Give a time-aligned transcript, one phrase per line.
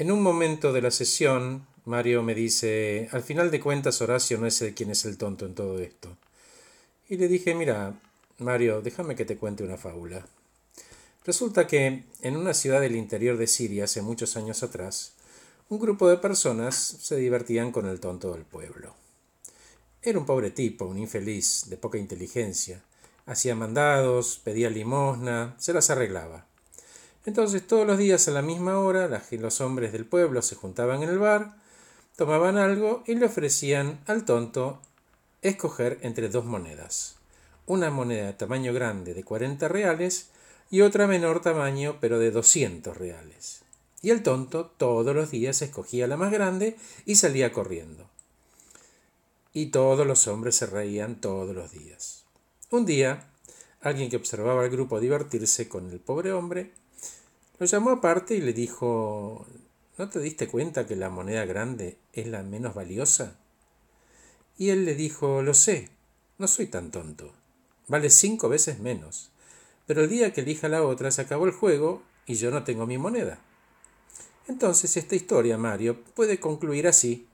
[0.00, 4.46] En un momento de la sesión, Mario me dice, al final de cuentas Horacio no
[4.46, 6.16] es el quien es el tonto en todo esto.
[7.10, 8.00] Y le dije, mira,
[8.38, 10.26] Mario, déjame que te cuente una fábula.
[11.26, 15.12] Resulta que en una ciudad del interior de Siria, hace muchos años atrás,
[15.68, 18.94] un grupo de personas se divertían con el tonto del pueblo.
[20.00, 22.80] Era un pobre tipo, un infeliz, de poca inteligencia.
[23.26, 26.46] Hacía mandados, pedía limosna, se las arreglaba.
[27.26, 31.10] Entonces todos los días a la misma hora los hombres del pueblo se juntaban en
[31.10, 31.54] el bar,
[32.16, 34.80] tomaban algo y le ofrecían al tonto
[35.42, 37.16] escoger entre dos monedas.
[37.66, 40.28] Una moneda de tamaño grande de cuarenta reales
[40.70, 43.62] y otra menor tamaño pero de doscientos reales.
[44.02, 48.08] Y el tonto todos los días escogía la más grande y salía corriendo.
[49.52, 52.24] Y todos los hombres se reían todos los días.
[52.70, 53.28] Un día,
[53.82, 56.72] alguien que observaba al grupo divertirse con el pobre hombre,
[57.60, 59.46] lo llamó aparte y le dijo
[59.98, 63.36] ¿No te diste cuenta que la moneda grande es la menos valiosa?
[64.56, 65.90] Y él le dijo Lo sé,
[66.38, 67.34] no soy tan tonto.
[67.86, 69.30] Vale cinco veces menos.
[69.86, 72.86] Pero el día que elija la otra se acabó el juego y yo no tengo
[72.86, 73.38] mi moneda.
[74.48, 77.28] Entonces esta historia, Mario, puede concluir así,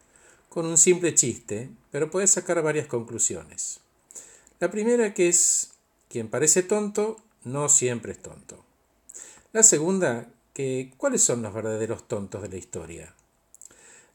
[0.49, 3.79] con un simple chiste, pero puede sacar varias conclusiones.
[4.59, 5.75] La primera que es,
[6.09, 8.66] quien parece tonto, no siempre es tonto.
[9.57, 13.15] La segunda, que cuáles son los verdaderos tontos de la historia.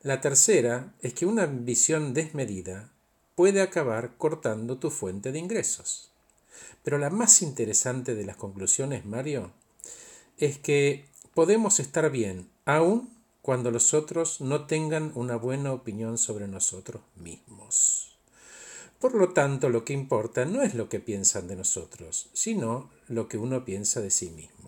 [0.03, 2.91] La tercera es que una ambición desmedida
[3.33, 6.11] puede acabar cortando tu fuente de ingresos.
[6.83, 9.51] Pero la más interesante de las conclusiones, Mario,
[10.37, 13.09] es que podemos estar bien aun
[13.41, 18.15] cuando los otros no tengan una buena opinión sobre nosotros mismos.
[18.99, 23.27] Por lo tanto, lo que importa no es lo que piensan de nosotros, sino lo
[23.27, 24.60] que uno piensa de sí mismo.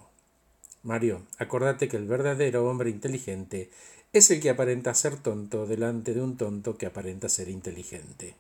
[0.84, 3.72] Mario, acordate que el verdadero hombre inteligente
[4.12, 8.36] es el que aparenta ser tonto delante de un tonto que aparenta ser inteligente.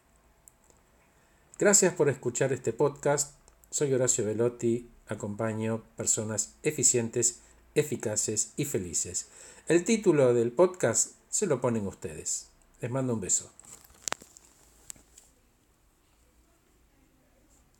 [1.58, 3.34] Gracias por escuchar este podcast.
[3.70, 7.40] Soy Horacio Velotti, acompaño personas eficientes,
[7.76, 9.28] eficaces y felices.
[9.68, 12.48] El título del podcast se lo ponen ustedes.
[12.82, 13.50] Les mando un beso.